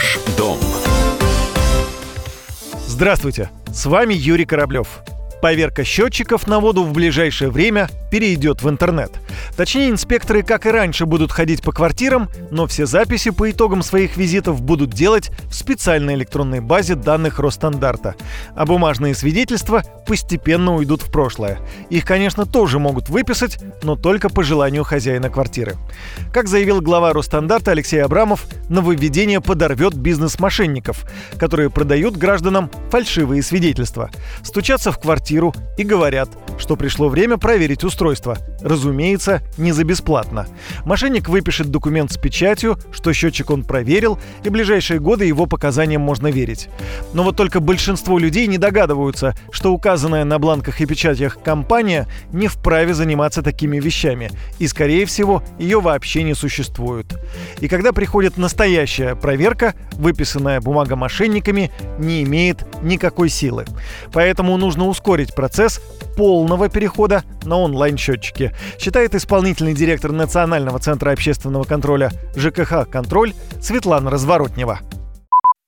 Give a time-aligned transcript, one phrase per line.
[0.00, 0.58] Ваш дом.
[2.86, 5.00] Здравствуйте, с вами Юрий Кораблев.
[5.42, 9.12] Поверка счетчиков на воду в ближайшее время перейдет в интернет.
[9.56, 14.16] Точнее, инспекторы, как и раньше, будут ходить по квартирам, но все записи по итогам своих
[14.16, 18.14] визитов будут делать в специальной электронной базе данных Росстандарта.
[18.54, 21.58] А бумажные свидетельства постепенно уйдут в прошлое.
[21.90, 25.76] Их, конечно, тоже могут выписать, но только по желанию хозяина квартиры.
[26.32, 31.04] Как заявил глава Росстандарта Алексей Абрамов, нововведение подорвет бизнес мошенников,
[31.38, 34.10] которые продают гражданам фальшивые свидетельства.
[34.42, 36.28] Стучатся в квартиру и говорят,
[36.60, 38.38] что пришло время проверить устройство.
[38.60, 40.46] Разумеется, не за бесплатно.
[40.84, 46.28] Мошенник выпишет документ с печатью, что счетчик он проверил, и ближайшие годы его показаниям можно
[46.28, 46.68] верить.
[47.14, 52.48] Но вот только большинство людей не догадываются, что указанная на бланках и печатях компания не
[52.48, 57.06] вправе заниматься такими вещами, и, скорее всего, ее вообще не существует.
[57.60, 63.64] И когда приходит настоящая проверка, выписанная бумага мошенниками не имеет никакой силы.
[64.12, 65.80] Поэтому нужно ускорить процесс
[66.16, 74.80] полного перехода на онлайн-счетчики, считает исполнительный директор Национального центра общественного контроля ЖКХ «Контроль» Светлана Разворотнева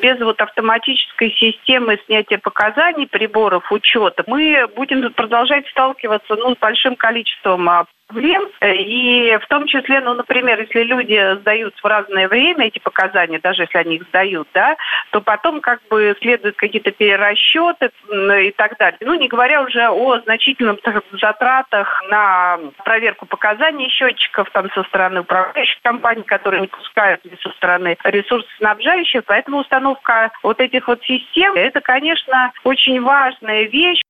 [0.00, 6.96] без вот автоматической системы снятия показаний приборов учета мы будем продолжать сталкиваться ну, с большим
[6.96, 7.68] количеством
[8.08, 8.48] проблем.
[8.62, 13.62] И в том числе, ну, например, если люди сдают в разное время эти показания, даже
[13.62, 14.76] если они их сдают, да,
[15.18, 18.98] то потом как бы следуют какие-то перерасчеты и так далее.
[19.00, 20.78] Ну, не говоря уже о значительных
[21.20, 27.50] затратах на проверку показаний счетчиков там со стороны управляющих компаний, которые не пускают, или со
[27.50, 29.22] стороны ресурсоснабжающих.
[29.26, 34.00] Поэтому установка вот этих вот систем, это, конечно, очень важная вещь.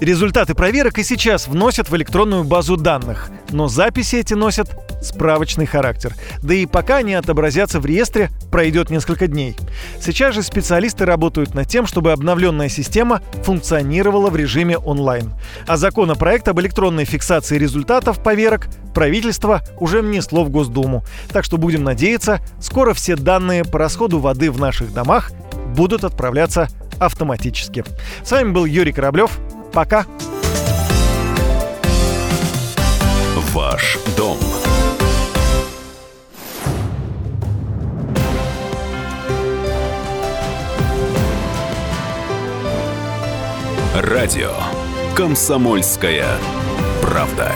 [0.00, 4.68] Результаты проверок и сейчас вносят в электронную базу данных, но записи эти носят
[5.02, 6.12] справочный характер.
[6.40, 9.56] Да и пока они отобразятся в реестре, пройдет несколько дней.
[10.00, 15.32] Сейчас же специалисты работают над тем, чтобы обновленная система функционировала в режиме онлайн.
[15.66, 21.04] А законопроект об электронной фиксации результатов поверок правительство уже внесло в Госдуму.
[21.32, 25.30] Так что будем надеяться, скоро все данные по расходу воды в наших домах
[25.76, 27.84] будут отправляться автоматически.
[28.24, 29.38] С вами был Юрий Кораблев.
[29.72, 30.06] Пока.
[33.54, 34.38] Ваш дом.
[43.94, 44.52] Радио
[45.16, 46.26] Комсомольская
[47.00, 47.52] правда.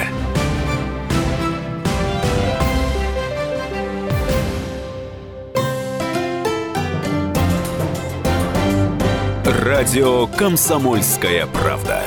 [9.45, 12.03] Радио Комсомольская правда.